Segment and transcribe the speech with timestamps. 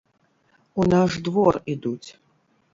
[0.79, 2.09] У наш двор ідуць.